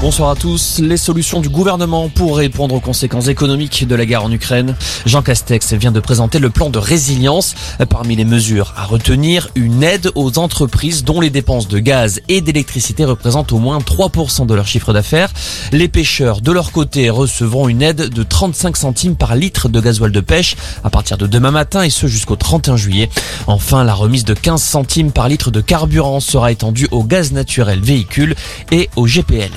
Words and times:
Bonsoir 0.00 0.30
à 0.30 0.34
tous. 0.34 0.78
Les 0.78 0.96
solutions 0.96 1.42
du 1.42 1.50
gouvernement 1.50 2.08
pour 2.08 2.38
répondre 2.38 2.74
aux 2.74 2.80
conséquences 2.80 3.28
économiques 3.28 3.86
de 3.86 3.94
la 3.94 4.06
guerre 4.06 4.24
en 4.24 4.32
Ukraine. 4.32 4.74
Jean 5.04 5.20
Castex 5.20 5.74
vient 5.74 5.92
de 5.92 6.00
présenter 6.00 6.38
le 6.38 6.48
plan 6.48 6.70
de 6.70 6.78
résilience. 6.78 7.54
Parmi 7.90 8.16
les 8.16 8.24
mesures 8.24 8.72
à 8.78 8.86
retenir, 8.86 9.50
une 9.56 9.82
aide 9.82 10.10
aux 10.14 10.38
entreprises 10.38 11.04
dont 11.04 11.20
les 11.20 11.28
dépenses 11.28 11.68
de 11.68 11.78
gaz 11.78 12.22
et 12.28 12.40
d'électricité 12.40 13.04
représentent 13.04 13.52
au 13.52 13.58
moins 13.58 13.76
3% 13.78 14.46
de 14.46 14.54
leur 14.54 14.66
chiffre 14.66 14.94
d'affaires. 14.94 15.34
Les 15.70 15.86
pêcheurs, 15.86 16.40
de 16.40 16.50
leur 16.50 16.72
côté, 16.72 17.10
recevront 17.10 17.68
une 17.68 17.82
aide 17.82 18.08
de 18.08 18.22
35 18.22 18.78
centimes 18.78 19.16
par 19.16 19.36
litre 19.36 19.68
de 19.68 19.82
gasoil 19.82 20.12
de 20.12 20.20
pêche 20.20 20.56
à 20.82 20.88
partir 20.88 21.18
de 21.18 21.26
demain 21.26 21.50
matin 21.50 21.82
et 21.82 21.90
ce 21.90 22.06
jusqu'au 22.06 22.36
31 22.36 22.78
juillet. 22.78 23.10
Enfin, 23.46 23.84
la 23.84 23.92
remise 23.92 24.24
de 24.24 24.32
15 24.32 24.62
centimes 24.62 25.12
par 25.12 25.28
litre 25.28 25.50
de 25.50 25.60
carburant 25.60 26.20
sera 26.20 26.52
étendue 26.52 26.88
au 26.90 27.04
gaz 27.04 27.32
naturel 27.32 27.80
véhicule 27.80 28.34
et 28.72 28.88
au 28.96 29.06
GPL. 29.06 29.50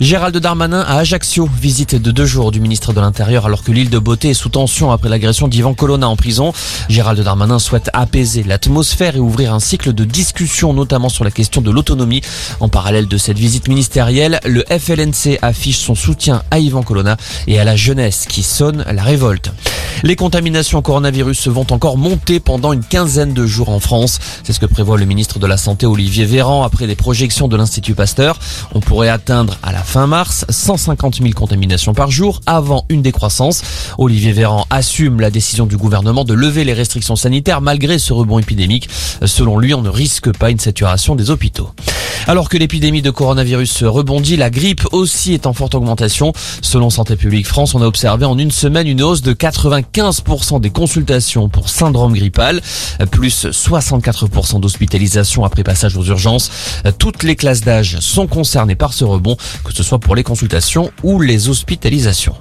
Gérald 0.00 0.36
Darmanin 0.36 0.80
à 0.80 0.96
Ajaccio, 0.98 1.48
visite 1.60 1.94
de 1.94 2.10
deux 2.10 2.24
jours 2.24 2.52
du 2.52 2.60
ministre 2.60 2.92
de 2.92 3.00
l'Intérieur 3.00 3.46
alors 3.46 3.62
que 3.62 3.70
l'île 3.72 3.90
de 3.90 3.98
Beauté 3.98 4.30
est 4.30 4.34
sous 4.34 4.48
tension 4.48 4.92
après 4.92 5.08
l'agression 5.08 5.48
d'Ivan 5.48 5.74
Colonna 5.74 6.08
en 6.08 6.16
prison. 6.16 6.52
Gérald 6.88 7.20
Darmanin 7.20 7.58
souhaite 7.58 7.90
apaiser 7.92 8.42
l'atmosphère 8.42 9.16
et 9.16 9.20
ouvrir 9.20 9.52
un 9.52 9.60
cycle 9.60 9.92
de 9.92 10.04
discussion 10.04 10.72
notamment 10.72 11.08
sur 11.08 11.24
la 11.24 11.30
question 11.30 11.60
de 11.60 11.70
l'autonomie. 11.70 12.22
En 12.60 12.68
parallèle 12.68 13.08
de 13.08 13.18
cette 13.18 13.38
visite 13.38 13.68
ministérielle, 13.68 14.40
le 14.44 14.64
FLNC 14.68 15.38
affiche 15.42 15.78
son 15.78 15.94
soutien 15.94 16.42
à 16.50 16.58
Ivan 16.58 16.82
Colonna 16.82 17.16
et 17.46 17.60
à 17.60 17.64
la 17.64 17.76
jeunesse 17.76 18.26
qui 18.28 18.42
sonne 18.42 18.84
la 18.90 19.02
révolte. 19.02 19.52
Les 20.02 20.16
contaminations 20.16 20.80
coronavirus 20.80 21.48
vont 21.48 21.66
encore 21.70 21.98
monter 21.98 22.40
pendant 22.40 22.72
une 22.72 22.82
quinzaine 22.82 23.34
de 23.34 23.44
jours 23.44 23.68
en 23.68 23.80
France. 23.80 24.18
C'est 24.44 24.54
ce 24.54 24.60
que 24.60 24.66
prévoit 24.66 24.96
le 24.96 25.04
ministre 25.04 25.38
de 25.38 25.46
la 25.46 25.58
Santé 25.58 25.84
Olivier 25.84 26.24
Véran 26.24 26.62
après 26.64 26.86
les 26.86 26.96
projections 26.96 27.48
de 27.48 27.56
l'Institut 27.56 27.94
Pasteur. 27.94 28.38
On 28.74 28.80
pourrait 28.80 29.10
atteindre 29.10 29.58
la 29.72 29.82
fin 29.82 30.06
mars 30.06 30.44
150 30.48 31.16
000 31.22 31.30
contaminations 31.32 31.94
par 31.94 32.10
jour 32.10 32.40
avant 32.46 32.84
une 32.88 33.02
décroissance. 33.02 33.62
Olivier 33.98 34.32
Véran 34.32 34.66
assume 34.70 35.20
la 35.20 35.30
décision 35.30 35.66
du 35.66 35.76
gouvernement 35.76 36.24
de 36.24 36.34
lever 36.34 36.64
les 36.64 36.72
restrictions 36.72 37.16
sanitaires 37.16 37.60
malgré 37.60 37.98
ce 37.98 38.12
rebond 38.12 38.38
épidémique. 38.38 38.88
Selon 39.24 39.58
lui, 39.58 39.74
on 39.74 39.82
ne 39.82 39.88
risque 39.88 40.32
pas 40.36 40.50
une 40.50 40.58
saturation 40.58 41.14
des 41.14 41.30
hôpitaux. 41.30 41.70
Alors 42.26 42.48
que 42.48 42.58
l'épidémie 42.58 43.02
de 43.02 43.10
coronavirus 43.10 43.84
rebondit, 43.84 44.36
la 44.36 44.50
grippe 44.50 44.86
aussi 44.92 45.32
est 45.32 45.46
en 45.46 45.52
forte 45.52 45.74
augmentation. 45.74 46.32
Selon 46.60 46.90
Santé 46.90 47.16
publique 47.16 47.46
France, 47.46 47.74
on 47.74 47.82
a 47.82 47.86
observé 47.86 48.24
en 48.26 48.38
une 48.38 48.50
semaine 48.50 48.86
une 48.86 49.02
hausse 49.02 49.22
de 49.22 49.32
95% 49.32 50.60
des 50.60 50.70
consultations 50.70 51.48
pour 51.48 51.68
syndrome 51.68 52.12
grippal, 52.12 52.60
plus 53.10 53.46
64% 53.46 54.60
d'hospitalisation 54.60 55.44
après 55.44 55.64
passage 55.64 55.96
aux 55.96 56.04
urgences. 56.04 56.50
Toutes 56.98 57.22
les 57.22 57.36
classes 57.36 57.62
d'âge 57.62 57.98
sont 58.00 58.26
concernées 58.26 58.74
par 58.74 58.92
ce 58.92 59.04
rebond, 59.04 59.36
que 59.62 59.72
ce 59.72 59.82
soit 59.82 59.98
pour 59.98 60.14
les 60.14 60.22
consultations 60.22 60.90
ou 61.02 61.20
les 61.20 61.48
hospitalisations. 61.48 62.34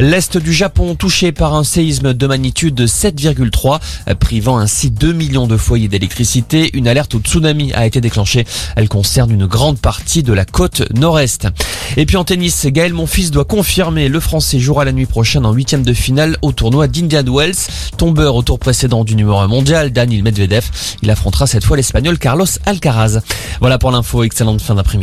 L'Est 0.00 0.38
du 0.38 0.52
Japon 0.52 0.94
touché 0.94 1.32
par 1.32 1.54
un 1.54 1.64
séisme 1.64 2.14
de 2.14 2.26
magnitude 2.26 2.74
de 2.74 2.86
7,3, 2.86 3.78
privant 4.18 4.58
ainsi 4.58 4.90
2 4.90 5.12
millions 5.12 5.46
de 5.46 5.56
foyers 5.56 5.88
d'électricité. 5.88 6.70
Une 6.74 6.88
alerte 6.88 7.14
au 7.14 7.18
tsunami 7.18 7.72
a 7.74 7.86
été 7.86 8.00
déclenchée. 8.00 8.46
Elle 8.74 8.88
concerne 8.88 9.30
une 9.30 9.46
grande 9.46 9.78
partie 9.78 10.22
de 10.22 10.32
la 10.32 10.44
côte 10.44 10.82
nord-est. 10.94 11.48
Et 11.96 12.06
puis 12.06 12.16
en 12.16 12.24
tennis, 12.24 12.66
Gaël 12.66 12.94
Monfils 12.94 13.30
doit 13.30 13.44
confirmer 13.44 14.08
le 14.08 14.18
Français 14.18 14.58
jouera 14.58 14.84
la 14.84 14.92
nuit 14.92 15.06
prochaine 15.06 15.44
en 15.44 15.52
huitième 15.52 15.82
de 15.82 15.92
finale 15.92 16.36
au 16.40 16.52
tournoi 16.52 16.88
d'Indian 16.88 17.24
Wells. 17.24 17.54
Tombeur 17.98 18.34
au 18.34 18.42
tour 18.42 18.58
précédent 18.58 19.04
du 19.04 19.14
numéro 19.14 19.38
1 19.38 19.48
mondial, 19.48 19.90
Daniel 19.90 20.22
Medvedev. 20.22 20.64
Il 21.02 21.10
affrontera 21.10 21.46
cette 21.46 21.64
fois 21.64 21.76
l'Espagnol 21.76 22.18
Carlos 22.18 22.46
Alcaraz. 22.64 23.20
Voilà 23.60 23.78
pour 23.78 23.90
l'info. 23.90 24.22
Excellente 24.24 24.62
fin 24.62 24.74
d'après-midi. 24.74 25.00